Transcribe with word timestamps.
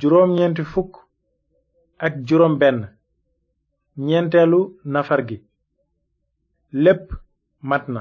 juróom-ñeenti 0.00 0.62
fukk 0.72 0.92
ak 2.06 2.14
juróom 2.26 2.54
benn 2.60 2.78
ñeenteelu 4.06 4.60
nafar 4.92 5.20
gi 5.28 5.36
lépp 6.84 7.06
mat 7.68 7.84
na 7.94 8.00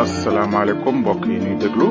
asalaamaaleykum 0.00 0.96
mbokk 1.00 1.22
yi 1.30 1.34
ñuy 1.44 1.56
déglu 1.60 1.86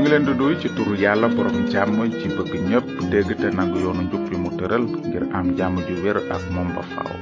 ngi 0.00 0.08
leen 0.12 0.24
di 0.26 0.32
nuyu 0.40 0.56
ci 0.60 0.68
turu 0.76 0.94
yàlla 1.02 1.28
borom 1.36 1.56
jàmm 1.72 1.98
ci 2.20 2.26
bëgg 2.36 2.52
ñëpp 2.68 2.86
dégg 3.12 3.28
te 3.40 3.48
nangu 3.56 3.78
yoonu 3.84 4.02
njub 4.08 4.22
bi 4.30 4.36
mu 4.42 4.50
tëral 4.58 4.82
ngir 5.08 5.24
am 5.36 5.46
jàmm 5.58 5.76
ju 5.86 5.94
wér 6.04 6.16
ak 6.34 6.42
moom 6.54 6.68
ba 6.76 6.82
faaw 6.92 7.12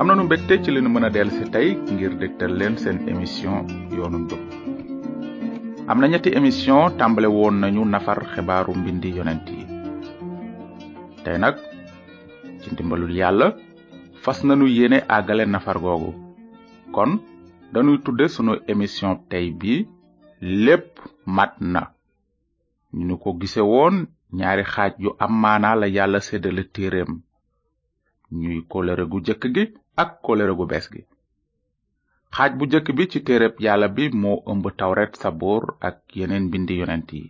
am 0.00 0.08
nu 0.16 0.22
mbégte 0.26 0.54
ci 0.62 0.70
leen 0.72 0.86
mën 0.92 1.04
a 1.06 1.10
dellu 1.14 1.30
si 1.36 1.44
tey 1.54 1.68
ngir 1.94 2.12
dégtal 2.20 2.52
leen 2.60 2.74
seen 2.82 2.98
émission 3.12 3.58
yoonu 3.96 4.18
njub 4.22 4.40
am 5.90 5.98
na 6.00 6.06
ñetti 6.12 6.30
émission 6.38 6.82
tàmbale 6.98 7.26
woon 7.36 7.56
nañu 7.62 7.82
nafar 7.94 8.18
xibaaru 8.34 8.72
mbindi 8.78 9.10
yonent 9.18 9.48
yi 9.56 9.64
tey 11.24 11.36
nag 11.42 11.56
ci 12.60 12.68
ndimbalul 12.72 13.14
yàlla 13.20 13.48
fas 14.22 14.38
nañu 14.48 14.66
yéene 14.76 14.98
àggale 15.16 15.44
nafar 15.54 15.78
googu 15.84 16.10
kon 16.94 17.12
danuy 17.72 17.98
tudde 18.04 18.24
sunu 18.34 18.52
émission 18.72 19.12
tey 19.30 19.46
bi 19.60 19.72
lépp 20.66 20.88
mat 21.36 21.54
na 21.74 21.82
ñu 22.96 23.04
nu 23.08 23.14
ko 23.22 23.30
gise 23.40 23.62
woon 23.72 23.96
ñaari 24.38 24.64
xaaj 24.72 24.92
yu 25.04 25.10
am 25.24 25.32
maanaa 25.42 25.76
la 25.80 25.86
yàlla 25.96 26.20
seddale 26.28 26.62
téereem 26.74 27.10
ñuy 28.40 28.58
kolere 28.70 29.04
gu 29.10 29.18
jëkk 29.26 29.42
gi 29.54 29.64
ak 30.02 30.10
kolere 30.24 30.52
gu 30.58 30.64
bees 30.70 30.86
gi 30.92 31.00
xaaj 32.36 32.52
bu 32.58 32.64
jëkk 32.72 32.86
bi 32.96 33.04
ci 33.12 33.18
téereb 33.26 33.54
yàlla 33.64 33.86
bi 33.96 34.04
moo 34.22 34.38
ëmb 34.52 34.64
tawret 34.78 35.12
saboor 35.22 35.62
ak 35.88 35.96
yeneen 36.18 36.46
bindi 36.52 36.74
yonent 36.80 37.08
yi 37.18 37.24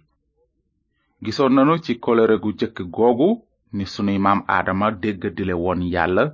gisoon 1.25 1.53
nanu 1.55 1.75
ci 1.85 1.93
kolere 2.05 2.37
gu 2.43 2.51
jëkk 2.61 2.77
googu 2.97 3.31
ni 3.77 3.85
sunuy 3.93 4.19
maam 4.25 4.41
aadama 4.55 4.87
dégg 5.03 5.23
dile 5.37 5.55
woon 5.65 5.81
yàlla 5.95 6.25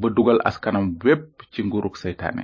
ba 0.00 0.06
dugal 0.16 0.38
askanam 0.48 0.84
bépp 1.00 1.26
ci 1.52 1.60
nguruk 1.66 1.96
seytaane 2.02 2.42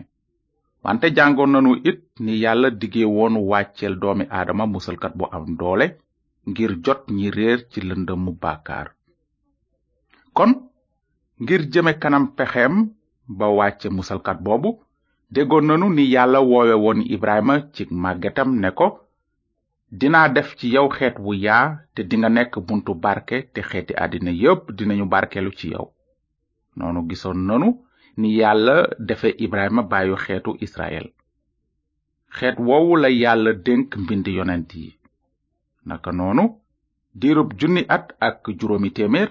wante 0.86 1.06
jàngoon 1.16 1.50
nanu 1.52 1.70
it 1.90 1.98
ni 2.24 2.32
yàlla 2.42 2.68
dige 2.80 3.02
woon 3.16 3.34
wàcceel 3.50 3.94
doomi 4.02 4.24
aadama 4.36 4.64
musalkat 4.72 5.12
bu 5.18 5.24
am 5.36 5.44
doole 5.60 5.86
ngir 6.50 6.70
jot 6.84 7.00
ñi 7.16 7.26
réer 7.36 7.60
ci 7.70 7.78
lëndëmu 7.88 8.30
bàkkaar 8.42 8.88
kon 10.36 10.50
ngir 11.42 11.62
jëme 11.72 11.92
kanam 12.02 12.24
pexeem 12.36 12.74
ba 13.38 13.46
wàcce 13.58 13.86
musalkat 13.96 14.38
boobu 14.44 14.70
déggoon 15.34 15.64
nanu 15.68 15.86
ni 15.96 16.04
yàlla 16.14 16.38
woowe 16.50 16.74
woon 16.84 16.98
Ibrahima 17.14 17.54
ci 17.74 17.82
màggetam 18.02 18.48
ne 18.62 18.68
ko 18.78 18.86
dinaa 20.00 20.28
def 20.34 20.48
ci 20.58 20.66
yow 20.74 20.86
xeet 20.96 21.16
wu 21.24 21.32
yaa 21.46 21.66
te 21.94 22.00
dinga 22.10 22.28
nekk 22.36 22.52
buntu 22.66 22.92
barke 23.04 23.36
te 23.54 23.60
xeeti 23.70 23.92
àddina 24.04 24.30
yépp 24.42 24.62
ñu 24.98 25.06
barkelu 25.12 25.50
ci 25.58 25.66
yow 25.74 25.84
noonu 26.76 27.00
gisoon 27.08 27.38
nanu 27.48 27.68
ni 28.16 28.36
yàlla 28.38 28.74
defe 28.98 29.30
Ibrahima 29.44 29.82
baayu 29.90 30.16
xeetu 30.24 30.50
Israël 30.66 31.06
xeet 32.36 32.56
woowu 32.66 32.94
la 33.02 33.08
yàlla 33.22 33.50
dénk 33.66 33.88
mbind 34.02 34.26
yonent 34.38 34.68
yi 34.80 34.88
naka 35.88 36.10
noonu 36.18 36.44
diirub 37.20 37.48
junni 37.58 37.82
at 37.96 38.06
ak 38.28 38.38
juróomi 38.58 38.90
téeméer 38.96 39.28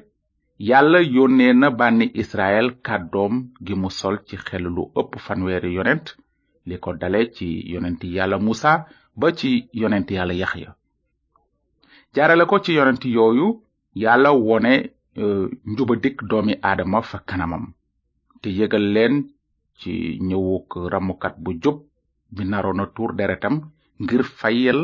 yàlla 0.70 1.00
yónnee 1.16 1.54
na 1.62 1.68
bànni 1.80 2.06
israel 2.22 2.68
kàddoom 2.86 3.34
gi 3.66 3.74
mu 3.82 3.90
sol 4.00 4.16
ci 4.28 4.36
xel 4.46 4.64
lu 4.76 4.84
ëpp 5.00 5.12
fanweeri 5.26 5.70
yonent 5.78 6.06
li 6.68 6.76
ko 6.84 6.90
dale 7.02 7.22
ci 7.36 7.48
yonent 7.74 8.02
yàlla 8.16 8.38
Musa 8.46 8.74
ba 9.20 9.28
ci 9.40 9.50
yonent 9.82 10.08
yàlla 10.16 10.34
ya 10.42 10.48
jaarale 12.16 12.46
ko 12.52 12.56
ci 12.64 12.72
yonent 12.78 13.04
yooyu 13.16 13.48
yàlla 14.04 14.30
wone 14.46 14.74
euh, 15.22 15.46
dikk 16.04 16.20
doomi 16.30 16.54
aadama 16.70 17.00
fa 17.10 17.18
kanamam 17.30 17.64
te 18.44 18.50
yëgal 18.60 18.86
leen 18.96 19.16
ci 19.80 19.94
ñëwuk 20.30 20.68
ramukat 20.94 21.36
bu 21.44 21.52
jub 21.64 21.78
bi 22.36 22.44
narona 22.52 22.86
tour 22.96 23.12
deretam 23.20 23.56
ngir 24.02 24.22
fayal 24.40 24.80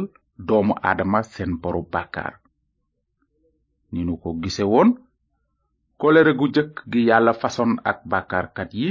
doomu 0.47 0.73
aadama 0.87 1.19
seen 1.33 1.51
boru 1.61 1.81
bakar 1.93 2.33
ni 3.91 3.99
nu 4.07 4.13
ko 4.21 4.29
gise 4.41 4.63
woon 4.71 4.89
kolere 5.99 6.31
gu 6.39 6.45
jëkk 6.55 6.71
gi 6.91 7.01
yàlla 7.09 7.33
fason 7.41 7.71
ak 7.89 7.99
kat 8.57 8.69
yi 8.79 8.87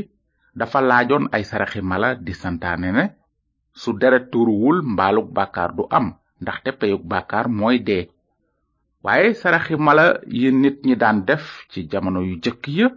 dafa 0.59 0.79
laajoon 0.89 1.25
ay 1.35 1.43
saraxi 1.51 1.81
mala 1.91 2.09
di 2.27 2.33
santaane 2.41 2.91
ne 2.97 3.05
su 3.81 3.91
deret 4.01 4.25
tuuruwul 4.33 4.79
mbaaluk 4.93 5.29
bàkkaar 5.37 5.71
du 5.77 5.83
am 5.99 6.07
ndaxte 6.43 6.71
peyuk 6.81 7.03
bàkkaar 7.13 7.47
mooy 7.59 7.77
dee 7.89 8.05
waaye 9.05 9.29
saraxi 9.43 9.75
mala 9.87 10.05
yi 10.39 10.49
nit 10.63 10.77
ñi 10.87 10.95
daan 11.03 11.19
def 11.29 11.45
ci 11.71 11.81
jamono 11.91 12.21
yu 12.29 12.35
jëkk 12.45 12.63
ya 12.79 12.89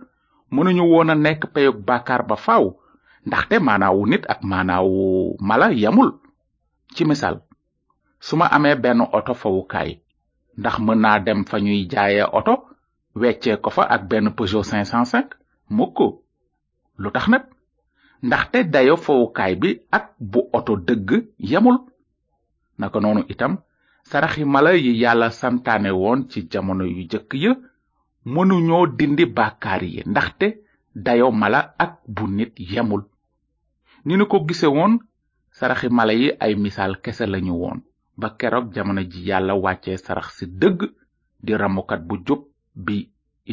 mënuñu 0.56 0.84
woon 0.92 1.10
a 1.10 1.16
nekk 1.26 1.42
peyog 1.54 1.78
bàkkaar 1.88 2.24
ba 2.30 2.36
faaw 2.46 2.66
ndaxte 3.28 3.56
maanaawu 3.68 4.02
nit 4.12 4.24
ak 4.34 4.40
maanaawu 4.50 4.98
mala 5.48 5.68
yamul 5.84 6.12
ci 6.96 7.02
misal 7.10 7.36
suma 8.28 8.46
ma 8.46 8.52
amee 8.56 8.76
benn 8.84 9.02
oto 9.18 9.34
fawukaay 9.42 9.92
ndax 10.60 10.76
mën 10.86 11.00
naa 11.04 11.18
dem 11.26 11.40
fa 11.50 11.58
ñuy 11.66 11.82
jaayee 11.92 12.26
oto 12.38 12.54
weccee 13.22 13.58
ko 13.64 13.70
fa 13.76 13.84
ak 13.96 14.02
benn 14.10 14.34
peugeot 14.36 14.64
505 14.72 17.02
lu 17.02 17.10
tax 17.16 17.26
nag 17.32 17.44
ndaxte 18.28 18.58
dayo 18.74 18.96
fawukaay 19.06 19.54
bi 19.62 19.70
ak 19.98 20.06
bu 20.32 20.40
oto 20.58 20.74
dëgg 20.88 21.10
yamul 21.52 21.78
naka 22.80 22.98
noonu 23.02 23.22
itam 23.34 23.54
saraxi 24.10 24.42
mala 24.54 24.72
yi 24.84 24.92
yàlla 25.02 25.28
santaane 25.40 25.92
woon 26.02 26.20
ci 26.32 26.40
jamono 26.52 26.84
yu 26.96 27.04
jëkk 27.12 27.32
ya 27.44 27.52
mënuñoo 28.34 28.84
dindi 28.98 29.24
bàkkaar 29.38 29.82
yi 29.94 30.02
ndaxte 30.12 30.48
dayo 31.06 31.28
mala 31.42 31.60
ak 31.84 31.92
bu 32.16 32.24
nit 32.38 32.54
yemul 32.72 33.04
ni 34.06 34.14
nu 34.18 34.26
ko 34.32 34.38
gise 34.48 34.68
woon 34.78 34.94
saraxi 35.58 35.88
mala 35.98 36.14
yi 36.22 36.28
ay 36.44 36.54
misaal 36.64 36.94
kese 37.04 37.26
lañu 37.32 37.54
woon 37.62 37.80
ba 38.20 38.28
keroog 38.40 38.66
jamono 38.74 39.02
ji 39.12 39.20
yàlla 39.30 39.54
wàcce 39.64 39.92
sarax 40.06 40.28
si 40.38 40.46
dëgg 40.62 40.80
di 41.46 41.52
ramukat 41.62 42.02
bu 42.08 42.16
jub 42.26 42.42
bi 42.86 42.96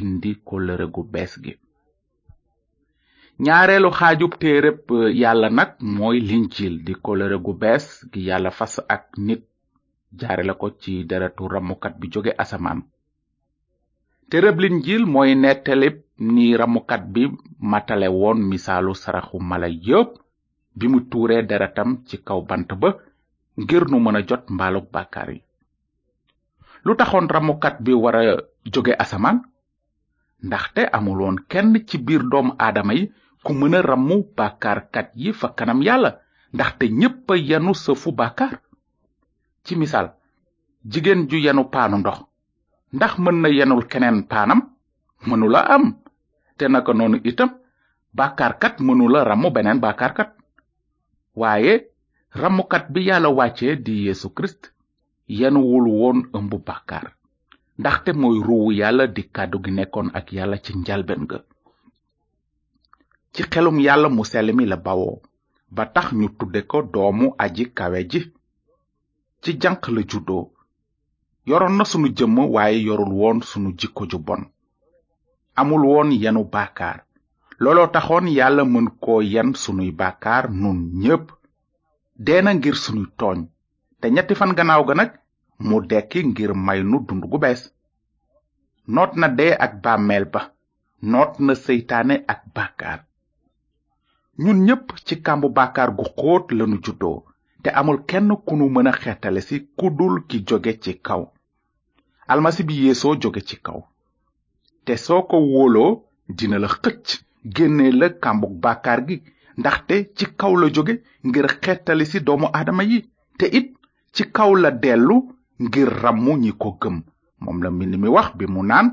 indi 0.00 0.30
kóllëre 0.46 0.86
gu 0.94 1.02
bees 1.12 1.32
gi 1.44 1.52
ñaareelu 3.44 3.88
xaajub 3.98 4.32
téereb 4.40 4.78
euh, 4.96 5.10
yàlla 5.22 5.48
nag 5.58 5.70
mooy 5.96 6.18
linjiil 6.30 6.74
di 6.86 6.92
kóllëre 7.04 7.36
gu 7.44 7.52
bees 7.62 7.86
gi 8.12 8.20
yàlla 8.28 8.50
fas 8.58 8.74
ak 8.94 9.04
nit 9.26 9.42
jaare 10.18 10.44
ko 10.60 10.66
ci 10.80 10.92
deretu 11.10 11.44
ramukat 11.52 11.94
bi 12.00 12.06
jóge 12.12 12.32
asamaan 12.42 12.80
tërëb 14.32 14.60
jil 14.84 15.04
mooy 15.06 15.34
nettalib 15.38 16.00
ni 16.18 16.46
ramukat 16.58 17.04
bi 17.14 17.26
matale 17.72 18.08
woon 18.10 18.34
misaalu 18.50 18.92
saraxu 18.98 19.38
mala 19.50 19.68
yépp 19.86 20.10
bi 20.78 20.86
mu 20.90 20.98
tuuree 21.10 21.46
deretam 21.46 22.02
ci 22.08 22.16
kaw 22.26 22.40
bant 22.48 22.68
ba 22.80 22.90
ngir 23.60 23.82
nu 23.90 23.98
mën 24.00 24.16
a 24.18 24.22
jot 24.28 24.42
mbaaluk 24.54 24.86
bàkkaar 24.94 25.30
yi 25.32 25.38
lu 26.86 26.96
taxoon 26.96 27.28
ramukat 27.28 27.76
bi 27.84 27.92
war 27.94 28.16
a 28.16 28.22
jóge 28.72 28.92
ndaxte 30.46 30.80
amul 30.96 31.18
woon 31.22 31.38
kenn 31.50 31.76
ci 31.86 31.96
biir 31.98 32.22
aadama 32.58 32.92
yi 32.94 33.12
ku 33.44 33.52
mën 33.54 33.74
a 33.74 33.82
ramu 33.82 34.16
bàkkaarkat 34.36 35.08
yi 35.14 35.32
fa 35.32 35.48
kanam 35.56 35.82
yàlla 35.82 36.10
ndaxte 36.52 36.84
ñépp 37.00 37.30
a 37.30 37.34
yanu 37.36 37.74
sëfu 37.74 38.10
bàkkaar 38.12 38.54
ci 39.64 39.76
misaal 39.76 40.08
jigéen 40.90 41.28
ju 41.30 41.38
yanu 41.38 41.64
paanu 41.70 41.96
ndox 41.98 42.25
ndax 42.96 43.12
mën 43.22 43.36
na 43.42 43.48
yenul 43.58 43.82
keneen 43.90 44.18
paanam 44.30 44.60
mënula 45.28 45.60
am 45.74 45.84
te 46.56 46.64
naka 46.72 46.92
noonu 46.98 47.18
itam 47.30 47.50
bàkkaarkat 48.18 48.74
mënula 48.86 49.20
ramu 49.28 49.48
beneen 49.56 49.78
bàkkaarkat 49.84 50.30
waaye 51.40 51.74
ramukat 52.40 52.84
bi 52.92 53.00
yàlla 53.08 53.28
wàccee 53.38 53.74
di 53.86 53.94
yesu 54.06 54.28
kirist 54.36 54.62
yenuwul 55.38 55.86
woon 56.00 56.18
ëmb 56.36 56.52
bàkkaar 56.68 57.06
ndaxte 57.80 58.10
mooy 58.20 58.38
ruwu 58.46 58.66
yàlla 58.80 59.04
di 59.16 59.22
kàddu 59.36 59.58
gi 59.64 59.70
nekkoon 59.78 60.08
ak 60.18 60.26
yàlla 60.36 60.56
ci 60.64 60.70
njalben 60.78 61.22
ga 61.30 61.38
ci 63.32 63.40
xelum 63.52 63.76
yàlla 63.86 64.08
mu 64.16 64.22
sell 64.30 64.48
mi 64.56 64.64
la 64.70 64.76
bawoo 64.86 65.18
ba 65.74 65.84
tax 65.94 66.06
ñu 66.20 66.26
tudde 66.38 66.60
ko 66.70 66.78
doomu 66.92 67.26
aji 67.44 67.64
kawe 67.78 68.00
ji 68.10 68.20
ci 69.42 69.50
la 69.96 70.02
juddoo 70.10 70.44
yoroon 71.50 71.76
na 71.78 71.84
sunu 71.86 72.08
jëmm 72.18 72.36
waaye 72.54 72.78
yorul 72.86 73.12
woon 73.20 73.38
sunu 73.50 73.70
jikko 73.78 74.06
ju 74.10 74.18
bon 74.26 74.42
amul 75.60 75.82
woon 75.92 76.10
yenu 76.22 76.42
baakaar 76.54 76.96
looloo 77.62 77.86
taxoon 77.94 78.26
yàlla 78.38 78.62
mën 78.64 78.86
koo 79.04 79.20
yen 79.20 79.54
sunuy 79.62 79.90
baakaar 80.00 80.44
nun 80.50 80.78
ñépp 81.02 81.26
dee 82.26 82.42
na 82.42 82.50
ngir 82.54 82.76
sunuy 82.84 83.06
tooñ 83.18 83.40
te 84.00 84.06
ñetti 84.14 84.34
fan 84.38 84.56
gannaaw 84.58 84.82
ga 84.88 84.94
nag 84.96 85.10
mu 85.68 85.76
dekki 85.90 86.20
ngir 86.26 86.50
may 86.66 86.80
nu 86.84 86.96
dund 87.06 87.24
gu 87.30 87.38
bees 87.38 87.62
noot 88.94 89.12
na 89.20 89.26
dee 89.38 89.52
ak 89.64 89.72
bàmmeel 89.82 90.26
ba 90.32 90.40
noot 91.12 91.32
na 91.46 91.54
seytaane 91.54 92.14
ak 92.32 92.40
baakaar 92.54 93.00
ñun 94.42 94.58
ñépp 94.66 94.86
ci 95.06 95.14
kàmbu 95.26 95.48
baakaar 95.56 95.90
gu 95.98 96.04
xóot 96.18 96.46
lanu 96.58 96.76
juddoo 96.84 97.22
te 97.62 97.68
amul 97.78 97.98
kenn 98.08 98.30
ku 98.46 98.52
nu 98.56 98.64
mën 98.72 98.88
a 98.90 98.92
xeetale 99.02 99.40
si 99.48 99.56
ku 99.78 99.86
dul 99.98 100.14
ki 100.28 100.36
jóge 100.48 100.74
ci 100.84 100.92
kaw 101.06 101.22
almasi 102.32 102.62
bi 102.68 102.74
yeesoo 102.86 103.12
jóge 103.22 103.40
ci 103.48 103.56
kaw 103.66 103.78
te 104.84 104.92
soo 105.04 105.22
ko 105.28 105.36
wóoloo 105.50 105.92
dina 106.36 106.56
la 106.62 106.68
xëcc 106.76 107.06
génne 107.54 107.86
la 108.00 108.08
kàmbug 108.22 108.52
bàkkaar 108.64 109.00
gi 109.08 109.16
ndaxte 109.60 109.94
ci 110.16 110.24
kaw 110.40 110.52
la 110.60 110.66
jóge 110.74 110.94
ngir 111.28 111.46
xetali 111.62 112.04
si 112.10 112.18
doomu 112.26 112.48
aadama 112.56 112.82
yi 112.90 112.98
te 113.38 113.46
it 113.58 113.68
ci 114.14 114.22
kaw 114.36 114.50
la 114.62 114.70
dellu 114.84 115.16
ngir 115.64 115.88
ràmmu 116.02 116.32
ñi 116.42 116.50
ko 116.62 116.68
gëm 116.80 116.96
moom 117.42 117.58
la 117.62 117.70
mbind 117.74 117.94
mi 118.02 118.08
wax 118.16 118.28
bi 118.38 118.44
mu 118.54 118.60
naan 118.70 118.88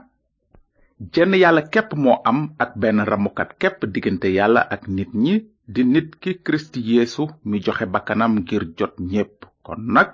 jenn 1.14 1.34
yàlla 1.42 1.62
képp 1.74 1.90
moo 2.04 2.16
am 2.30 2.40
ak 2.64 2.72
benn 2.82 3.00
ramukat 3.12 3.50
képp 3.62 3.78
diggante 3.94 4.26
yàlla 4.38 4.62
ak 4.74 4.82
nit 4.96 5.12
ñi 5.24 5.36
di 5.74 5.82
nit 5.94 6.10
ki 6.22 6.32
kirist 6.44 6.74
yeesu 6.90 7.24
mi 7.50 7.58
joxe 7.66 7.86
bakkanam 7.94 8.32
ngir 8.42 8.64
jot 8.78 8.94
ñépp 9.12 9.40
kon 9.66 9.82
nag 9.96 10.10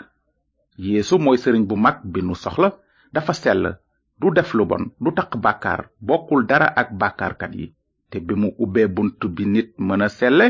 yeesu 0.85 1.15
mooy 1.23 1.37
sëriñ 1.43 1.63
bu 1.69 1.75
mag 1.85 1.97
bi 2.13 2.19
nu 2.23 2.35
soxla 2.43 2.69
dafa 3.13 3.33
sell 3.33 3.77
du 4.19 4.29
def 4.31 4.53
lu 4.53 4.65
bon 4.65 4.91
du 5.01 5.11
taq 5.11 5.37
bàkkaar 5.37 5.89
bokkul 6.01 6.45
dara 6.47 6.65
ak 6.81 6.89
bàkkaarkat 7.01 7.53
yi 7.59 7.65
te 8.09 8.17
bi 8.25 8.33
mu 8.41 8.49
ubbee 8.63 8.87
bunt 8.95 9.19
bi 9.35 9.43
nit 9.53 9.69
mën 9.87 10.01
a 10.01 10.09
selle 10.17 10.47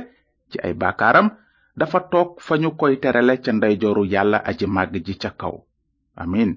ci 0.50 0.58
ay 0.64 0.74
bàkkaaram 0.82 1.28
dafa 1.80 2.00
toog 2.12 2.30
fa 2.46 2.54
ñu 2.62 2.70
koy 2.80 2.94
terale 3.02 3.36
ca 3.44 3.52
ndeyjooru 3.54 4.04
yàlla 4.14 4.38
aji 4.50 4.66
màgg 4.76 4.94
ji 5.06 5.14
ca 5.22 5.30
kaw 5.42 5.56
amin 6.22 6.52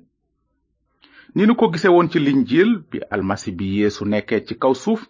ni 1.35 1.43
nu 1.47 1.55
ko 1.55 1.65
gise 1.73 1.89
woon 1.89 2.11
ci 2.11 2.19
linjiil 2.19 2.71
bi 2.91 2.99
almasi 3.15 3.51
bi 3.59 3.65
yéesu 3.77 4.05
nekkee 4.05 4.41
ci 4.47 4.55
kaw 4.63 4.73
suuf 4.83 5.03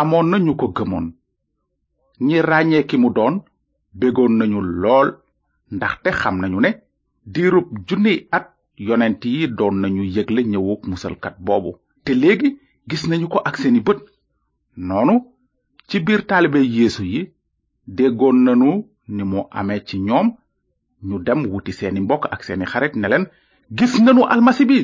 amoon 0.00 0.26
na 0.30 0.38
ñu 0.44 0.54
ko 0.60 0.66
gëmoon 0.76 1.06
ñi 2.26 2.38
ràññee 2.40 2.86
ki 2.88 2.96
mu 2.98 3.10
doon 3.10 3.34
bégoon 3.98 4.32
nañu 4.38 4.60
lool 4.82 5.08
ndaxte 5.74 6.10
xam 6.20 6.36
nañu 6.40 6.60
ne 6.60 6.70
diirub 7.32 7.66
junniy 7.88 8.28
at 8.30 8.46
yonent 8.86 9.20
yi 9.32 9.40
doon 9.58 9.76
nañu 9.82 10.02
yëgle 10.14 10.40
ñëwug 10.52 10.80
musalkat 10.90 11.34
boobu 11.46 11.70
te 12.04 12.12
léegi 12.20 12.48
gis 12.88 13.04
nañu 13.10 13.26
ko 13.32 13.38
ak 13.48 13.56
seeni 13.60 13.80
bët 13.86 13.98
noonu 14.88 15.14
ci 15.88 15.96
biir 16.04 16.22
taalibe 16.28 16.56
yéesu 16.74 17.02
yi 17.12 17.20
déggoon 17.96 18.36
nañu 18.46 18.70
ni 19.14 19.22
mu 19.30 19.40
amee 19.58 19.82
ci 19.88 19.96
ñoom 20.08 20.28
ñu 21.08 21.16
dem 21.26 21.40
wuti 21.52 21.72
seeni 21.78 22.00
mbokk 22.04 22.24
ak 22.34 22.40
seeni 22.46 22.64
xarit 22.72 22.94
ne 22.96 23.06
leen 23.10 23.24
gis 23.78 23.94
nañu 24.06 24.22
almasi 24.32 24.64
bi 24.70 24.78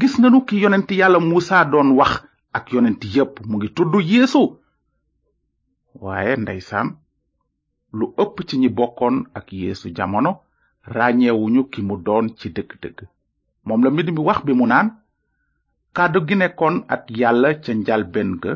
gis 0.00 0.14
nanu 0.20 0.38
ki 0.48 0.56
yonent 0.62 0.88
yàlla 0.98 1.18
muusa 1.28 1.56
doon 1.72 1.88
wax 1.98 2.12
ak 2.56 2.64
yonent 2.72 3.00
yépp 3.14 3.32
mu 3.48 3.56
ngi 3.58 3.68
tudd 3.76 3.92
yéesu 4.10 4.42
waaye 6.02 6.32
ndeysaan 6.42 6.88
lu 7.98 8.04
ëpp 8.22 8.36
ci 8.48 8.54
ñi 8.60 8.68
bokkoon 8.76 9.16
ak 9.38 9.46
yéesu 9.60 9.86
jamono 9.96 10.32
ràññeewuñu 10.94 11.62
ki 11.72 11.80
mu 11.88 11.94
doon 12.06 12.26
ci 12.38 12.48
dëgg-dëgg 12.56 12.98
moom 13.66 13.84
la 13.84 13.90
mbind 13.90 14.10
mi 14.14 14.22
wax 14.28 14.40
bi 14.46 14.52
mu 14.58 14.64
naan 14.70 14.88
kàddu 15.96 16.18
gi 16.28 16.34
nekkoon 16.40 16.76
at 16.94 17.04
yàlla 17.20 17.48
ca 17.62 17.72
njalbeen 17.74 18.30
ga 18.42 18.52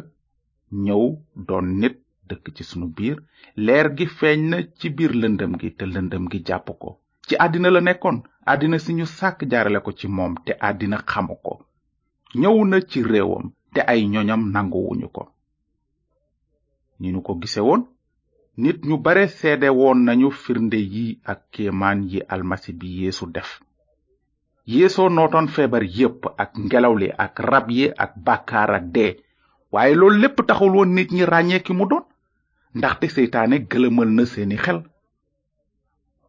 ñëw 0.85 1.05
doon 1.47 1.67
nit 1.81 1.97
dëkk 2.29 2.45
ci 2.57 2.63
sunu 2.71 2.87
biir 2.97 3.17
leer 3.65 3.87
gi 3.97 4.07
feeñ 4.19 4.41
na 4.51 4.57
ci 4.79 4.87
biir 4.97 5.13
lëndëm 5.21 5.53
gi 5.61 5.69
te 5.79 5.85
lëndëm 5.95 6.25
gi 6.33 6.39
jàpp 6.49 6.67
ko 6.83 6.91
ci 7.27 7.35
àddina 7.45 7.69
la 7.75 7.81
nekkoon 7.89 8.17
àddina 8.53 8.77
si 8.85 8.91
ñu 8.99 9.07
sàkk 9.19 9.39
jaarale 9.51 9.81
ko 9.85 9.91
ci 9.99 10.07
moom 10.17 10.33
te 10.45 10.53
àddina 10.69 10.97
xamu 11.11 11.35
ko 11.47 11.55
ñëw 12.41 12.57
na 12.71 12.77
ci 12.91 12.99
réewam 13.11 13.45
te 13.75 13.81
ay 13.93 14.01
ñoñam 14.13 14.43
nanguwuñu 14.55 15.09
ko 15.17 15.23
ni 17.01 17.07
ñu 17.13 17.21
ko 17.27 17.33
gise 17.41 17.61
woon 17.69 17.83
nit 18.63 18.79
ñu 18.89 18.97
bare 19.05 19.25
seede 19.39 19.69
woon 19.79 19.99
nañu 20.07 20.29
firnde 20.43 20.79
yi 20.93 21.07
ak 21.31 21.41
kéemaan 21.53 21.99
yi 22.11 22.19
almasi 22.35 22.71
bi 22.79 22.89
yéesu 23.01 23.27
def 23.37 23.51
yéesoo 24.71 25.09
nootoon 25.15 25.49
feebar 25.55 25.85
yépp 25.99 26.21
ak 26.43 26.51
ngelaw 26.67 26.95
li 27.01 27.09
ak 27.25 27.35
rab 27.51 27.67
yi 27.77 27.87
ak 28.05 28.13
bàkkaar 28.27 28.71
de 28.95 29.07
waaye 29.75 29.95
loolu 30.01 30.19
lépp 30.23 30.37
taxul 30.49 30.73
woon 30.77 30.91
nit 30.97 31.09
ñi 31.17 31.25
ràññee 31.33 31.61
ki 31.67 31.73
mu 31.79 31.85
doon 31.91 32.05
ndaxte 32.79 33.07
seytaane 33.17 33.57
gëlëmal 33.71 34.11
na 34.17 34.25
seeni 34.33 34.57
xel 34.65 34.79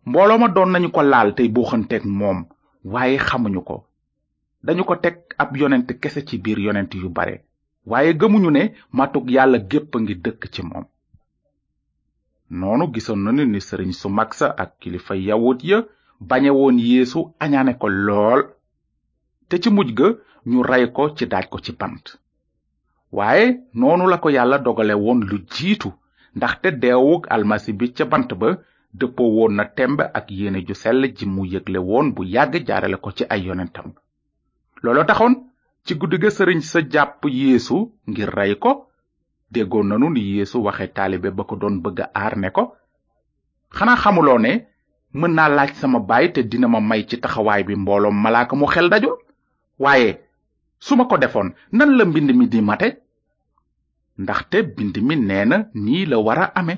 mbooloo 0.08 0.40
ma 0.42 0.48
doon 0.56 0.70
nañu 0.74 0.90
ko 0.96 1.02
laal 1.12 1.30
tey 1.38 1.48
buuxanteeg 1.56 2.04
moom 2.20 2.40
waaye 2.94 3.18
xamuñu 3.28 3.62
ko 3.70 3.78
dañu 4.66 4.84
ko 4.88 4.94
teg 5.04 5.16
ab 5.42 5.50
yonent 5.62 5.90
kese 6.02 6.22
ci 6.28 6.36
biir 6.44 6.60
yonent 6.66 6.92
yu 7.02 7.10
bare 7.18 7.36
waaye 7.92 8.12
gëmuñu 8.22 8.50
ne 8.54 8.64
matug 8.98 9.26
yàlla 9.36 9.58
gépp 9.72 9.96
a 9.96 9.98
ngi 10.02 10.16
dëkk 10.24 10.42
ci 10.54 10.62
moom 10.70 10.86
noonu 12.60 12.86
gisoon 12.94 13.20
nañu 13.24 13.44
ni 13.52 13.60
sëriñ 13.68 13.92
su 14.00 14.08
mag 14.18 14.30
ak 14.64 14.70
kilifa 14.82 15.14
yawut 15.28 15.60
ya 15.70 15.78
bañe 16.28 16.52
woon 16.58 16.78
yeesu 16.80 17.20
añaane 17.44 17.74
ko 17.82 17.88
lool 18.06 18.40
te 19.50 19.56
ci 19.62 19.70
mujj 19.76 19.90
ga 19.98 20.08
ñu 20.50 20.60
rey 20.70 20.86
ko 20.96 21.04
ci 21.18 21.26
daaj 21.32 21.46
ko 21.52 21.58
ci 21.66 21.72
pant 21.80 22.06
waaye 23.18 23.46
noonu 23.74 24.06
la 24.10 24.18
ko 24.24 24.30
yàlla 24.30 24.58
dogale 24.66 24.94
woon 25.04 25.20
lu 25.30 25.38
jiitu 25.52 25.90
te 26.62 26.70
deewug 26.82 27.26
almasi 27.34 27.74
bi 27.74 27.92
ca 27.98 28.06
bant 28.06 28.30
ba 28.42 28.50
dëppoo 29.00 29.30
woon 29.38 29.54
na 29.56 29.66
temb 29.66 30.00
ak 30.18 30.26
yéene 30.30 30.62
ju 30.68 30.74
sell 30.76 31.02
ji 31.16 31.26
mu 31.26 31.44
yëgle 31.46 31.80
woon 31.90 32.14
bu 32.16 32.24
yàgg 32.24 32.54
jaarale 32.68 32.98
ko 32.98 33.10
ci 33.18 33.24
ay 33.30 33.42
yonentam 33.48 33.88
looloo 34.84 35.06
taxoon 35.06 35.34
ci 35.86 35.96
guddi 35.96 36.18
ga 36.22 36.30
sëriñ 36.30 36.62
sa 36.62 36.80
jàpp 36.92 37.22
yeesu 37.26 37.78
ngir 38.10 38.30
rey 38.38 38.56
ko 38.64 38.90
déggoon 39.52 39.88
nanu 39.88 40.10
ni 40.12 40.22
yéesu 40.38 40.58
waxe 40.66 40.86
taalibe 40.96 41.30
ba 41.38 41.44
ko 41.44 41.56
doon 41.56 41.82
bëgg 41.84 42.00
a 42.06 42.12
aar 42.22 42.38
ne 42.38 42.50
ko 42.52 42.64
xanaa 43.76 43.98
xamuloo 44.04 44.38
ne 44.40 44.71
mën 45.20 45.32
naa 45.36 45.50
laaj 45.52 45.72
sama 45.80 46.00
baay 46.10 46.32
te 46.34 46.42
dina 46.52 46.68
ma 46.72 46.80
may 46.90 47.04
ci 47.10 47.16
taxawaay 47.24 47.62
bi 47.68 47.74
mbooloom 47.84 48.18
malaaka 48.24 48.54
mu 48.60 48.66
xel 48.74 48.88
dajul 48.92 49.16
waaye 49.84 50.10
su 50.86 50.94
ma 50.98 51.04
ko 51.10 51.16
defoon 51.24 51.50
nan 51.78 51.92
la 51.98 52.04
mbind 52.10 52.30
mi 52.40 52.46
di 52.52 52.60
mate 52.68 52.88
ndaxte 54.24 54.58
mbind 54.72 54.96
mi 55.08 55.16
nee 55.28 55.46
na 55.50 55.58
nii 55.84 56.04
la 56.10 56.18
war 56.26 56.40
a 56.40 56.48
ame 56.60 56.76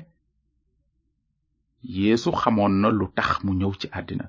yéesu 1.94 2.30
xamoon 2.40 2.74
na 2.82 2.88
lu 2.98 3.06
tax 3.16 3.28
mu 3.44 3.52
ñëw 3.58 3.72
ci 3.80 3.86
àddina 3.98 4.26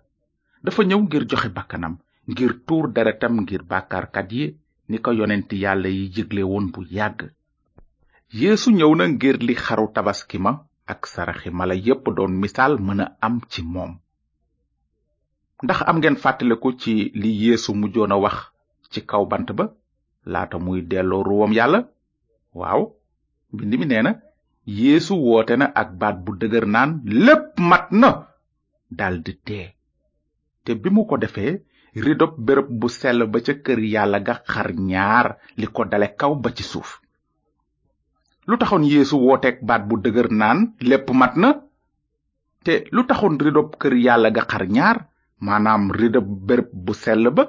dafa 0.63 0.81
ñëw 0.89 0.99
ngir 1.03 1.23
joxe 1.29 1.49
bakkanam 1.57 1.93
ngir 2.29 2.51
tuur 2.65 2.85
deretam 2.95 3.33
ngir 3.43 3.63
bàkkaarkat 3.71 4.29
yi 4.37 4.45
ni 4.89 4.97
ko 5.03 5.09
yonent 5.19 5.49
yàlla 5.63 5.89
yi 5.97 6.03
yëgle 6.15 6.41
woon 6.51 6.65
bu 6.73 6.81
yàgg 6.97 7.19
yéesu 8.39 8.67
ñëw 8.77 8.91
na 8.97 9.05
ngir 9.13 9.37
li 9.47 9.53
xaru 9.65 9.85
tabaski 9.95 10.37
ma 10.45 10.51
ak 10.93 11.01
saraxi 11.13 11.49
mala 11.57 11.73
yépp 11.85 12.03
doon 12.17 12.33
misaal 12.41 12.73
mën 12.85 12.99
a 13.03 13.07
am 13.25 13.35
ci 13.51 13.61
moom 13.73 13.91
ndax 15.65 15.79
am 15.89 15.97
ngeen 15.99 16.17
fàttaliku 16.23 16.69
ci 16.81 16.91
li 17.21 17.29
yeesu 17.43 17.69
mujjoon 17.79 18.13
a 18.15 18.17
wax 18.23 18.37
ci 18.91 18.99
kaw 19.09 19.23
bant 19.31 19.49
ba 19.57 19.65
laata 20.31 20.57
muy 20.65 20.79
delloo 20.91 21.21
ruwam 21.29 21.51
yàlla 21.57 21.79
waaw 22.59 22.81
mbind 23.53 23.73
mi 23.79 23.85
nee 23.89 24.03
na 24.05 24.11
yeesu 24.79 25.13
woote 25.27 25.53
na 25.59 25.65
ak 25.81 25.89
baat 26.01 26.15
bu 26.23 26.31
dëgër 26.41 26.65
naan 26.75 26.91
lépp 27.25 27.45
mat 27.69 27.85
na 28.01 28.09
dal 28.99 29.15
di 29.25 29.33
tee 29.47 29.67
te 30.63 30.71
bi 30.81 30.89
mu 30.95 31.01
ko 31.09 31.15
defee 31.23 31.53
ridop 32.03 32.33
béréb 32.45 32.67
bu 32.79 32.87
sell 32.99 33.19
ba 33.31 33.37
ca 33.45 33.53
kër 33.65 33.79
yàlla 33.93 34.19
ga 34.27 34.33
xar 34.51 34.67
ñaar 34.91 35.27
li 35.59 35.67
ko 35.75 35.81
dale 35.91 36.07
kaw 36.21 36.33
ba 36.43 36.49
ci 36.57 36.63
suuf 36.71 36.89
lu 38.47 38.55
taxoon 38.61 38.83
yeesu 38.93 39.15
wooteek 39.25 39.57
baat 39.67 39.83
bu 39.89 39.95
dëgër 40.05 40.27
naan 40.39 40.59
lépp 40.89 41.07
mat 41.21 41.33
na 41.43 41.49
te 42.65 42.73
lu 42.95 43.01
taxoon 43.09 43.35
ridop 43.43 43.69
kër 43.81 43.93
yàlla 44.05 44.29
ga 44.37 44.43
xar 44.53 44.65
ñaar 44.77 44.97
maanaam 45.43 45.83
rida 45.99 46.19
bërëb 46.47 46.69
bu 46.85 46.93
sell 47.03 47.25
ba 47.37 47.43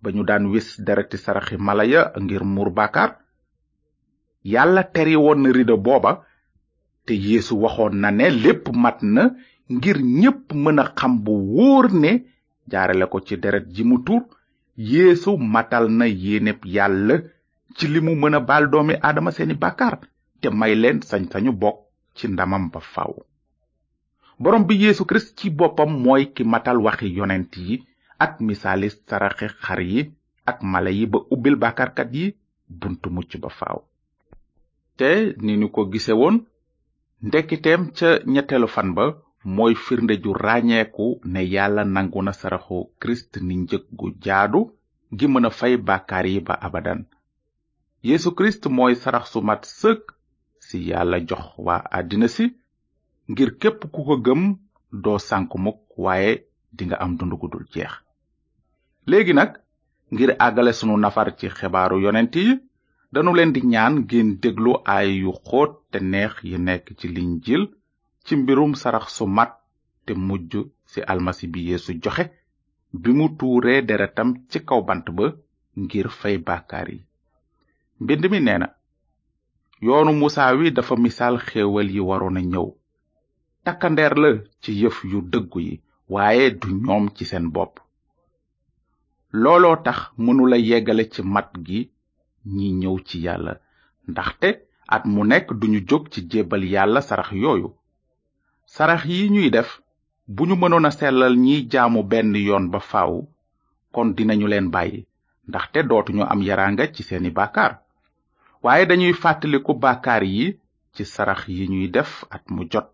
ba 0.00 0.08
ñu 0.14 0.22
daan 0.28 0.44
wis 0.52 0.68
dereti 0.86 1.16
saraxi 1.24 1.54
mala 1.66 1.84
ya 1.92 2.02
ngir 2.22 2.42
muur 2.54 2.68
bàkkaar 2.76 3.10
yàlla 4.52 4.82
teri 4.94 5.14
woon 5.22 5.38
na 5.42 5.50
rida 5.56 5.76
booba 5.86 6.12
te 7.06 7.12
yéesu 7.24 7.52
waxoon 7.62 7.94
na 8.02 8.08
ne 8.18 8.26
lépp 8.44 8.64
mat 8.82 8.98
na 9.14 9.22
ngir 9.74 9.98
ñépp 10.20 10.44
mën 10.62 10.78
a 10.78 10.84
xam 10.98 11.12
bu 11.24 11.32
wóor 11.54 11.86
ne 12.02 12.12
jaarale 12.70 13.06
ko 13.12 13.18
ci 13.26 13.34
deret 13.42 13.66
ji 13.74 13.82
mu 13.88 13.96
tuur 14.06 14.22
yéesu 14.90 15.30
matal 15.54 15.84
na 15.98 16.06
yéeneb 16.22 16.60
yàlla 16.74 17.14
ci 17.76 17.84
li 17.92 18.00
mu 18.06 18.12
mën 18.20 18.36
a 18.38 18.40
baal 18.48 18.64
doomi 18.72 18.94
aadama 19.06 19.30
seeni 19.36 19.54
bàkkaar 19.62 19.94
te 20.40 20.48
may 20.58 20.72
leen 20.82 20.98
sañ-sañu 21.08 21.52
bokk 21.62 21.78
ci 22.16 22.24
ndamam 22.28 22.64
ba 22.72 22.80
faw 22.94 23.12
borom 24.38 24.64
bi 24.66 24.76
yeesu 24.84 25.04
kirist 25.04 25.36
ci 25.38 25.50
boppam 25.50 25.90
mooy 26.04 26.32
ki 26.34 26.42
matal 26.44 26.78
waxi 26.86 27.08
yonent 27.18 27.56
yi 27.56 27.76
ak 28.24 28.40
misaali 28.40 28.88
saraxe 29.08 29.46
xar 29.62 29.80
yi 29.80 30.00
ak 30.46 30.62
mala 30.62 30.90
yi 30.90 31.06
ba 31.06 31.18
ubbil 31.30 31.56
bàkkaarkat 31.56 32.10
yi 32.14 32.34
buntu 32.68 33.08
mucc 33.14 33.32
ba 33.42 33.48
faaw 33.58 33.78
te 34.96 35.10
ni 35.44 35.52
ñu 35.60 35.68
ko 35.74 35.80
gise 35.92 36.12
woon 36.20 36.36
ndekkiteem 37.26 37.82
ca 37.96 38.08
ñetteelu 38.34 38.68
fan 38.74 38.90
ba 38.96 39.04
mooy 39.56 39.74
firnde 39.84 40.14
ju 40.22 40.30
ràññeeku 40.44 41.20
ne 41.32 41.40
yàlla 41.54 41.82
nangu 41.84 42.20
na 42.22 42.32
saraxu 42.40 42.78
kirist 43.00 43.32
ni 43.46 43.54
njëg 43.62 43.84
gu 43.98 44.06
jaadu 44.24 44.60
gi 45.18 45.26
mën 45.28 45.46
a 45.48 45.50
fay 45.58 45.74
bàkkaar 45.88 46.26
yi 46.32 46.40
ba 46.46 46.54
abadan 46.66 47.00
yeesu 48.08 48.28
kirist 48.36 48.62
mooy 48.76 48.94
sarax 49.02 49.24
su 49.32 49.38
mat 49.48 49.62
sëkk 49.80 50.02
si 50.66 50.76
yàlla 50.90 51.18
jox 51.28 51.44
waa 51.66 51.82
àddina 51.98 52.28
si 52.36 52.44
ngir 53.30 53.54
képp 53.60 53.80
ku 53.92 54.02
ko 54.04 54.14
gëm 54.24 54.42
doo 55.02 55.18
sànku 55.18 55.56
mukk 55.64 55.78
waaye 56.04 56.32
dinga 56.76 56.96
am 57.04 57.12
dund 57.18 57.32
dul 57.40 57.64
jeex 57.72 57.92
léegi 59.08 59.32
nag 59.36 59.50
ngir 60.12 60.30
àggale 60.46 60.72
sunu 60.78 60.96
nafar 61.02 61.28
ci 61.38 61.46
xibaaru 61.56 61.96
yonent 62.04 62.34
yi 62.40 62.48
danu 63.12 63.30
leen 63.36 63.52
di 63.54 63.60
ñaan 63.72 63.94
ngeen 64.02 64.28
déglu 64.42 64.72
ay 64.96 65.08
yu 65.22 65.30
xóot 65.46 65.70
te 65.90 65.98
neex 66.12 66.32
yi 66.48 66.56
nekk 66.66 66.86
ci 66.98 67.06
liñ 67.08 67.14
linjil 67.16 67.62
ci 68.24 68.32
mbirum 68.40 68.72
sarax 68.80 69.04
su 69.16 69.24
mat 69.36 69.52
te 70.04 70.12
mujj 70.26 70.52
ci 70.90 71.00
almasi 71.12 71.46
bi 71.52 71.60
yeesu 71.68 71.92
joxe 72.04 72.24
bi 73.02 73.10
mu 73.18 73.26
tuuree 73.38 73.80
deretam 73.88 74.28
ci 74.50 74.58
kaw 74.68 74.80
bant 74.88 75.04
ba 75.16 75.26
ngir 75.80 76.06
fay 76.20 76.36
bàkkaar 76.46 76.88
yi 76.94 77.00
mbind 78.02 78.22
mi 78.30 78.38
nee 78.46 78.58
na 78.60 78.68
yoonu 79.84 80.12
musa 80.20 80.42
wi 80.58 80.66
dafa 80.76 80.94
misaal 81.04 81.36
xéewal 81.46 81.88
yi 81.94 82.00
waroon 82.08 82.36
a 82.36 82.40
ñëw 82.52 82.68
takkandeer 83.68 84.14
la 84.22 84.30
ci 84.62 84.70
yëf 84.82 84.96
yu 85.10 85.18
dëggu 85.32 85.58
yi 85.66 85.74
waaye 86.14 86.46
du 86.60 86.68
ñoom 86.84 87.04
ci 87.16 87.22
seen 87.30 87.46
bopp 87.54 87.74
looloo 89.42 89.76
tax 89.86 89.98
mënula 90.24 90.56
yeggale 90.68 91.04
ci 91.12 91.20
mat 91.34 91.48
gi 91.66 91.80
ñi 92.54 92.66
ñëw 92.80 92.96
ci 93.08 93.16
yàlla 93.26 93.52
ndaxte 94.10 94.48
at 94.94 95.02
mu 95.12 95.20
nekk 95.30 95.46
duñu 95.60 95.78
jóg 95.88 96.04
ci 96.12 96.20
jébbal 96.30 96.62
yàlla 96.72 97.00
sarax 97.08 97.30
yooyu 97.42 97.68
sarax 98.74 99.02
yi 99.10 99.30
ñuy 99.34 99.48
def 99.56 99.70
bu 100.34 100.42
ñu 100.48 100.54
mënoon 100.60 100.86
a 100.86 100.90
sellal 100.98 101.34
ñiy 101.44 101.60
jaamu 101.72 102.00
benn 102.10 102.34
yoon 102.46 102.66
ba 102.72 102.80
faw 102.90 103.12
kon 103.94 104.08
dinañu 104.16 104.46
leen 104.50 104.68
bàyyi 104.74 105.00
ndaxte 105.48 105.78
dootuñu 105.88 106.22
am 106.32 106.40
yaraanga 106.48 106.84
ci 106.94 107.02
seeni 107.08 107.30
bàkkaar 107.38 107.72
waaye 108.64 108.84
dañuy 108.88 109.14
fàttaliku 109.22 109.72
bàkkaar 109.84 110.22
yi 110.34 110.44
ci 110.94 111.02
sarax 111.14 111.40
yi 111.56 111.64
ñuy 111.72 111.88
def 111.96 112.12
at 112.36 112.42
mu 112.56 112.62
jot 112.72 112.88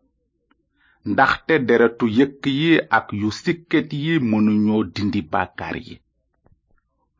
ndaxte 1.10 1.54
deretu 1.66 2.04
yëkk 2.18 2.42
yi 2.60 2.72
ak 2.98 3.06
yu 3.20 3.28
sikket 3.42 3.88
yi 4.04 4.12
mënuñoo 4.30 4.82
dindi 4.94 5.20
bàkkaar 5.32 5.76
yi 5.86 5.94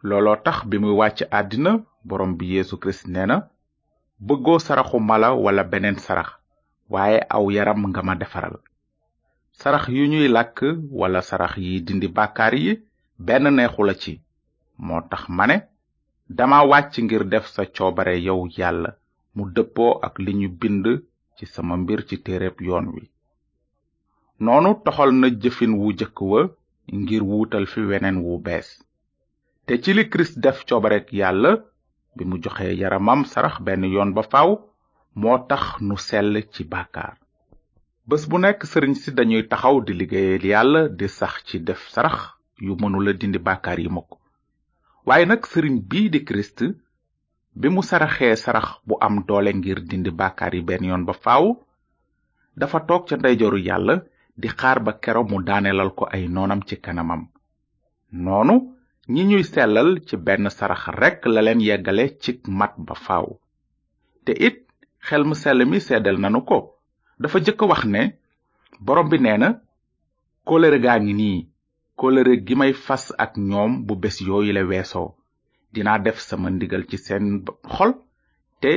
looloo 0.08 0.36
tax 0.44 0.58
bi 0.68 0.76
muy 0.82 0.94
wàcc 1.00 1.18
àddina 1.38 1.72
borom 2.08 2.30
bi 2.38 2.44
yeesu 2.54 2.74
kirist 2.82 3.04
nee 3.14 3.26
na 3.28 3.36
bëggoo 4.26 4.58
saraxu 4.66 4.96
mala 5.08 5.28
wala 5.44 5.62
beneen 5.70 5.98
sarax 6.06 6.30
waaye 6.92 7.18
aw 7.36 7.44
yaram 7.56 7.80
nga 7.90 8.00
ma 8.06 8.14
defaral 8.22 8.56
sarax 9.60 9.84
yu 9.96 10.04
ñuy 10.12 10.28
làkk 10.36 10.58
wala 11.00 11.20
sarax 11.28 11.52
yi 11.64 11.72
dindi 11.86 12.08
bàkkaar 12.16 12.54
yi 12.64 12.72
benn 13.26 13.46
neexu 13.56 13.82
la 13.88 13.94
ci 14.02 14.12
moo 14.84 15.00
tax 15.10 15.22
ma 15.36 15.44
ne 15.50 15.56
dama 16.36 16.58
wàcc 16.70 16.94
ngir 17.04 17.22
def 17.32 17.44
sa 17.54 17.62
coobare 17.76 18.14
yow 18.26 18.40
yàlla 18.58 18.90
mu 19.36 19.42
dëppoo 19.54 19.92
ak 20.06 20.14
li 20.24 20.32
ñu 20.40 20.48
bind 20.60 20.86
ci 21.36 21.44
sama 21.54 21.74
mbir 21.82 22.00
ci 22.08 22.16
téereb 22.26 22.56
yoon 22.68 22.86
wi 22.96 23.02
noonu 24.40 24.70
toxal 24.84 25.10
na 25.20 25.28
jëfin 25.42 25.72
wu 25.80 25.88
jëkk 25.98 26.18
wa 26.30 26.40
ngir 27.00 27.22
wuutal 27.30 27.64
fi 27.72 27.80
weneen 27.90 28.18
wu 28.24 28.34
bees 28.46 28.68
te 29.66 29.74
ci 29.82 29.90
li 29.96 30.04
kirist 30.10 30.36
def 30.44 30.58
coobarek 30.68 31.06
yàlla 31.20 31.52
bi 32.16 32.22
mu 32.28 32.36
joxee 32.44 32.74
yaramam 32.80 33.20
sarax 33.32 33.54
benn 33.66 33.82
yoon 33.94 34.10
ba 34.16 34.22
faw 34.32 34.48
moo 35.20 35.38
tax 35.50 35.62
nu 35.88 35.96
sell 36.08 36.34
ci 36.54 36.62
bàkkaar 36.72 37.14
bés 38.08 38.22
bu 38.30 38.36
nekk 38.38 38.60
sëriñ 38.70 38.94
si 39.00 39.10
dañuy 39.18 39.42
taxaw 39.50 39.76
di 39.86 39.92
liggéeyal 39.98 40.44
yàlla 40.50 40.80
di 40.98 41.06
sax 41.18 41.34
ci 41.48 41.56
def 41.68 41.82
sarax 41.94 42.18
yu 42.66 42.72
mënula 42.80 43.12
dindi 43.20 43.38
bàkkaar 43.46 43.78
yi 43.82 43.88
mukk 43.96 44.10
waaye 45.06 45.24
nag 45.26 45.42
sëriñ 45.52 45.76
bii 45.90 46.08
di 46.12 46.20
kirist 46.26 46.58
bi 47.60 47.68
mu 47.74 47.82
saraxee 47.82 48.36
sarax 48.44 48.68
bu 48.86 48.94
am 49.06 49.14
doole 49.28 49.50
ngir 49.58 49.78
dindi 49.90 50.10
bàkkaar 50.20 50.54
yi 50.54 50.62
benn 50.68 50.84
yoon 50.90 51.04
ba 51.08 51.14
faaw 51.24 51.44
dafa 52.60 52.78
toog 52.86 53.02
ca 53.08 53.16
ndeyjooru 53.18 53.58
yàlla 53.70 53.96
di 54.40 54.48
xaar 54.58 54.78
ba 54.86 54.92
kero 55.02 55.22
mu 55.30 55.38
daanelal 55.48 55.90
ko 55.98 56.02
ay 56.14 56.22
noonam 56.34 56.60
ci 56.68 56.74
kanamam 56.84 57.22
noonu 58.24 58.54
ñi 59.12 59.22
ñuy 59.30 59.44
sellal 59.52 59.90
ci 60.06 60.14
benn 60.26 60.44
sarax 60.56 60.82
rekk 61.00 61.20
la 61.34 61.40
leen 61.46 61.60
yeggale 61.66 62.04
ci 62.22 62.30
mat 62.58 62.72
ba 62.86 62.94
faaw 63.04 63.28
te 64.24 64.32
it 64.48 64.56
xel 65.06 65.22
mu 65.28 65.34
sell 65.42 65.60
mi 65.70 65.78
seddal 65.88 66.16
nanu 66.22 66.40
ko 66.50 66.58
dafa 67.20 67.38
jëkk 67.46 67.60
wax 67.70 67.82
ne 67.94 68.00
borom 68.86 69.08
bi 69.10 69.18
nee 69.24 69.38
na 69.42 69.50
kóolëre 70.48 70.78
gaa 70.84 70.98
ngi 71.04 71.48
gi 72.46 72.54
may 72.60 72.72
fas 72.86 73.04
ak 73.24 73.32
ñoom 73.50 73.72
bu 73.86 73.94
bés 74.02 74.16
yooyu 74.26 74.52
la 74.54 74.62
weesoo 74.70 75.08
dinaa 75.74 75.98
def 76.04 76.18
sama 76.28 76.48
ndigal 76.50 76.84
ci 76.90 76.96
seen 77.04 77.24
xol 77.74 77.90
te 78.62 78.70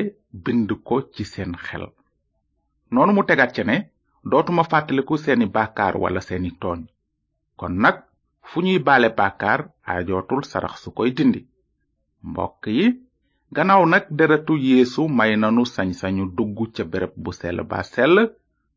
bind 0.43 0.69
ko 0.87 0.95
ci 1.15 1.23
seen 1.33 1.51
xel 1.65 1.83
noonu 2.93 3.11
mu 3.15 3.23
tegaat 3.29 3.51
ca 3.57 3.63
ne 3.69 3.77
dootuma 4.29 4.63
fàttaliku 4.71 5.17
seeni 5.17 5.45
bàkkaar 5.55 5.95
wala 6.01 6.21
seeni 6.27 6.49
tooñ 6.61 6.79
kon 7.59 7.73
nag 7.83 7.95
fu 8.49 8.57
ñuy 8.65 8.79
baale 8.87 9.09
bàkkaar 9.19 9.59
aajootul 9.89 10.41
sarax 10.51 10.73
su 10.83 10.89
koy 10.97 11.09
dindi 11.17 11.39
mbokk 12.29 12.63
yi 12.77 12.85
gannaaw 13.55 13.83
nag 13.91 14.03
deretu 14.17 14.53
yéesu 14.65 15.01
may 15.17 15.31
nanu 15.37 15.63
sañ-sañu 15.75 16.23
dugg 16.37 16.57
ca 16.75 16.83
béréb 16.91 17.13
bu 17.23 17.31
sell 17.39 17.59
ba 17.69 17.79
sell 17.93 18.15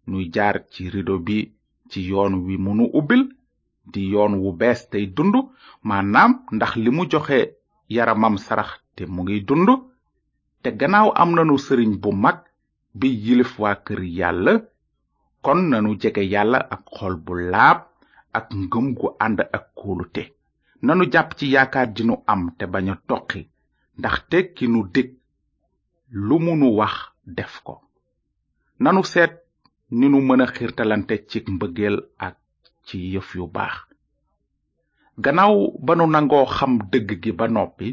nuy 0.09 0.25
jaar 0.35 0.57
ci 0.73 0.83
rido 0.93 1.15
bi 1.27 1.39
ci 1.91 2.01
yoon 2.11 2.35
wi 2.45 2.55
mënu 2.65 2.85
ubbil 2.99 3.23
di 3.93 4.01
yoon 4.13 4.33
wu 4.43 4.49
bees 4.61 4.81
tey 4.91 5.07
dund 5.17 5.35
maanaam 5.89 6.33
ndax 6.57 6.73
li 6.83 6.91
mu 6.97 7.03
joxe 7.13 7.39
yaramam 7.97 8.35
sarax 8.47 8.71
te 8.97 9.03
mu 9.15 9.21
ngi 9.23 9.39
dund 9.49 9.69
te 10.63 10.69
gannaaw 10.79 11.09
am 11.23 11.31
nanu 11.37 11.55
sëriñ 11.67 11.93
bu 12.03 12.11
mag 12.25 12.39
bi 12.99 13.09
yilif 13.25 13.53
waa 13.63 13.75
kër 13.87 14.01
yàlla 14.19 14.55
kon 15.45 15.61
nanu 15.71 15.91
jege 16.03 16.23
yàlla 16.33 16.59
ak 16.75 16.83
xol 16.97 17.15
bu 17.25 17.33
laab 17.53 17.79
ak 18.39 18.47
ngëm 18.63 18.87
gu 18.99 19.09
ànd 19.25 19.39
ak 19.57 19.65
kóolute 19.79 20.23
nanu 20.87 21.03
jàpp 21.13 21.31
ci 21.39 21.47
yaakaar 21.55 21.89
ji 21.95 22.03
am 22.33 22.43
te 22.59 22.65
bañ 22.73 22.87
a 22.93 22.95
toqi 23.09 23.41
ndaxte 23.99 24.39
ki 24.55 24.65
nu 24.73 24.81
dig 24.95 25.09
lu 26.27 26.37
mu 26.45 26.69
wax 26.81 26.97
def 27.37 27.55
ko 27.67 27.75
nanu 28.83 29.03
seet 29.13 29.33
ni 29.99 30.07
nu 30.13 30.19
mën 30.29 30.43
a 30.45 30.47
xiirtalante 30.55 31.15
ci 31.29 31.39
mbëggeel 31.55 31.97
ak 32.27 32.37
ci 32.87 32.97
yëf 33.15 33.29
yu 33.37 33.45
baax 33.57 33.77
gannaaw 35.25 35.57
ba 35.87 35.93
nu 35.99 36.05
nangoo 36.15 36.47
xam 36.57 36.73
dëgg 36.91 37.09
gi 37.23 37.33
ba 37.39 37.47
noppi 37.57 37.89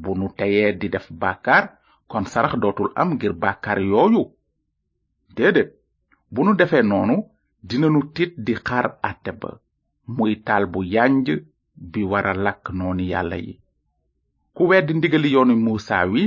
bu 0.00 0.10
nu 0.18 0.26
teyee 0.38 0.70
di 0.80 0.86
def 0.94 1.06
bàkkaar 1.22 1.64
kon 2.10 2.24
sarax 2.32 2.52
dootul 2.62 2.88
am 3.00 3.08
ngir 3.14 3.34
bàkkaar 3.42 3.78
yooyu 3.90 4.22
déedéet 5.36 5.70
bu 6.30 6.44
nu 6.44 6.52
defee 6.58 6.80
noonu 6.88 7.14
dinanu 7.70 8.00
tiit 8.16 8.32
di 8.46 8.52
xaar 8.66 8.86
àtte 9.10 9.30
ba 9.40 9.50
muy 10.16 10.32
taal 10.46 10.64
bu 10.72 10.80
yanj 10.94 11.26
bi 11.90 12.00
wara 12.12 12.32
lakk 12.44 12.64
noonu 12.78 13.02
yàlla 13.12 13.36
yi 13.46 13.52
ku 14.54 14.62
weddi 14.70 14.92
ndigali 14.96 15.28
yoonu 15.34 15.54
muusa 15.64 15.96
wi 16.12 16.22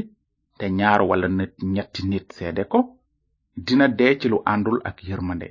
te 0.57 0.65
ñaar 0.79 1.01
wala 1.09 1.27
nit 1.37 1.53
ñetti 1.73 2.01
nit 2.11 2.27
seede 2.37 2.63
ko 2.71 2.79
dina 3.65 3.85
dee 3.97 4.13
ci 4.19 4.25
lu 4.31 4.37
àndul 4.53 4.77
ak 4.89 4.97
yërmande 5.09 5.47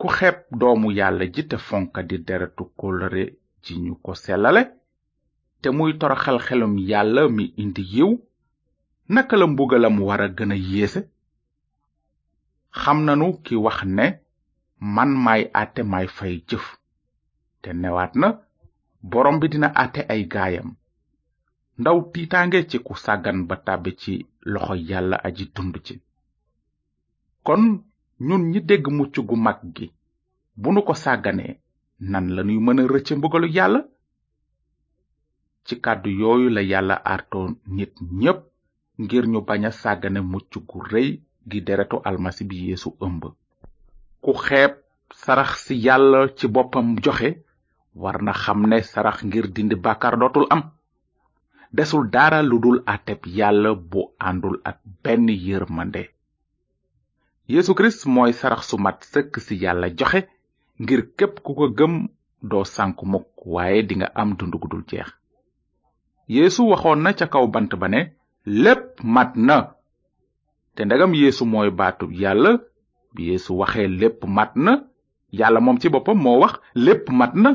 ku 0.00 0.06
xeeb 0.16 0.36
doomu 0.60 0.88
yàlla 0.98 1.24
ji 1.34 1.42
te 1.50 1.56
fonka 1.68 2.00
di 2.08 2.16
deretu 2.26 2.64
kóllëre 2.78 3.24
ji 3.64 3.72
ñu 3.84 3.92
ko 4.04 4.12
sellale 4.22 4.62
te 5.60 5.68
muy 5.76 5.92
toroxal 6.00 6.38
xelum 6.46 6.74
yàlla 6.90 7.20
mi 7.36 7.44
indi 7.62 7.82
yiw 7.94 8.12
naka 9.14 9.34
la 9.38 9.46
mbugalam 9.50 9.96
wara 10.08 10.26
gën 10.36 10.52
a 10.56 10.56
yéese 10.70 11.00
xam 12.80 12.98
nanu 13.06 13.26
ki 13.44 13.54
wax 13.64 13.78
ne 13.96 14.06
man 14.94 15.10
maay 15.24 15.42
àtte 15.60 15.80
maay 15.92 16.06
fay 16.16 16.34
jëf 16.48 16.66
te 17.62 17.70
newaat 17.80 18.12
na 18.20 18.28
borom 19.10 19.36
bi 19.40 19.46
dina 19.52 19.68
àtte 19.84 20.00
ay 20.12 20.22
gaayam 20.32 20.68
ndaw 21.80 21.98
tiitaange 22.12 22.60
ci 22.70 22.78
ku 22.86 22.92
sàggan 23.04 23.38
ba 23.48 23.56
tàbbi 23.66 23.90
ci 24.00 24.12
loxo 24.52 24.74
yàlla 24.90 25.16
aji 25.26 25.44
dund 25.54 25.74
ci 25.86 25.94
kon 27.46 27.62
ñun 28.26 28.42
ñi 28.50 28.60
dégg 28.68 28.84
mucc 28.96 29.14
gu 29.28 29.36
mag 29.46 29.58
gi 29.76 29.86
bu 30.60 30.68
nu 30.74 30.80
ko 30.86 30.92
sàgganee 31.04 31.54
nan 32.10 32.24
lanuy 32.34 32.58
mën 32.64 32.80
a 32.80 32.84
rëcce 32.92 33.12
mbugalu 33.18 33.48
yàlla 33.56 33.80
ci 35.66 35.74
kàddu 35.84 36.10
yooyu 36.20 36.48
la 36.56 36.62
yàlla 36.70 36.94
artoo 37.14 37.46
nit 37.76 37.92
ñépp 38.20 38.40
ngir 39.02 39.24
ñu 39.32 39.40
bañ 39.48 39.62
sàggane 39.82 40.20
mucc 40.32 40.52
gu 40.68 40.78
rëy 40.92 41.08
Gidereto 41.48 41.96
deretu 41.96 42.08
almasi 42.10 42.44
bi 42.50 42.56
yesu 42.68 42.88
ëmb 43.06 43.22
ku 44.24 44.32
xeeb 44.44 44.72
sarax 45.22 45.50
si 45.64 45.74
yàlla 45.86 46.20
ci 46.38 46.46
boppam 46.54 46.86
joxe 47.04 47.30
war 48.02 48.16
na 48.26 48.32
xam 48.42 48.60
ne 48.70 48.78
sarax 48.92 49.18
ngir 49.28 49.46
dindi 49.54 49.76
dootul 49.84 50.46
am 50.54 50.62
desul 51.76 52.04
dara 52.14 52.40
ludul 52.50 52.78
atep 52.94 53.20
ateb 53.26 53.80
bo 53.90 54.00
andul 54.30 54.56
at 54.68 54.74
ak 54.74 54.80
benn 55.02 55.26
yërmande 55.46 56.02
yeesu 57.50 57.72
kirist 57.76 58.02
mooy 58.14 58.32
sarax 58.40 58.62
su 58.68 58.76
mat 58.84 58.98
sëkk 59.12 59.34
si 59.46 59.54
yàlla 59.64 59.88
joxe 59.98 60.20
ngir 60.82 61.00
képp 61.18 61.36
ku 61.44 61.50
ko 61.58 61.64
gëm 61.78 61.94
doo 62.50 62.64
sànku 62.74 63.04
mukk 63.12 63.36
waaye 63.54 63.80
nga 63.98 64.08
am 64.20 64.30
dundu 64.38 64.58
gudul 64.62 64.82
jeex 64.88 65.10
yeesu 66.34 66.62
waxoon 66.70 67.00
na 67.02 67.10
ca 67.18 67.26
kaw 67.32 67.44
bant 67.54 67.70
ba 67.80 67.86
ne 67.88 68.00
lépp 68.64 68.86
te 70.78 70.84
ndagam 70.86 71.12
yeesu 71.14 71.44
mooy 71.50 71.70
baatub 71.78 72.12
yàlla 72.14 72.52
bi 73.14 73.24
yeesu 73.28 73.52
waxee 73.58 73.88
lépp 74.00 74.22
mat 74.26 74.52
na 74.54 74.74
yàlla 75.40 75.60
moom 75.60 75.80
ci 75.82 75.88
boppam 75.90 76.16
moo 76.22 76.38
wax 76.40 76.60
lépp 76.74 77.10
mat 77.10 77.34
na 77.34 77.50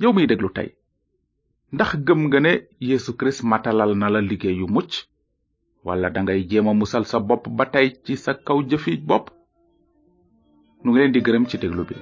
yow 0.00 0.12
miy 0.12 0.26
déglu 0.26 0.50
tey 0.52 0.76
ndax 1.72 1.96
gëm 2.06 2.26
nga 2.28 2.40
ne 2.40 2.52
yeesu 2.80 3.16
kirist 3.16 3.42
matalal 3.44 3.94
na 3.96 4.10
la 4.10 4.20
liggéey 4.20 4.58
yu 4.58 4.66
mucc 4.68 5.06
wala 5.84 6.10
dangay 6.10 6.44
jéem 6.46 6.68
a 6.68 6.74
musal 6.74 7.04
sa 7.06 7.18
bopp 7.20 7.48
ba 7.48 7.64
tey 7.66 7.92
ci 8.04 8.16
sa 8.16 8.34
kaw 8.34 8.60
jëfi 8.68 8.96
bopp 8.98 9.30
nu 10.84 10.90
ngi 10.92 10.98
leen 11.00 11.12
di 11.12 11.22
gërëm 11.24 11.46
ci 11.48 11.56
déglu 11.58 11.82
bi 11.88 11.96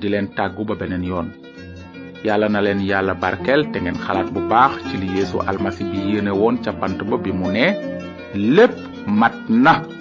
di 0.00 0.08
leen 0.08 0.28
tàggu 0.34 0.64
ba 0.64 0.74
beneen 0.76 1.04
yoon 1.04 1.28
yàlla 2.24 2.48
na 2.48 2.62
leen 2.64 2.80
yàlla 2.88 3.12
barkeel 3.14 3.68
te 3.72 3.80
ngeen 3.84 3.98
xalaat 4.00 4.32
bu 4.32 4.40
baax 4.48 4.80
ci 4.88 4.96
li 4.96 5.12
yeesu 5.18 5.38
almasi 5.46 5.84
bi 5.92 5.98
yéene 6.10 6.30
woon 6.32 6.56
ca 6.64 6.72
pant 6.72 7.04
ba 7.10 7.18
bi 7.18 7.32
mu 7.32 7.52
ne 7.52 7.66
lépp 8.34 8.85
मत 9.06 9.46
न 9.50 9.95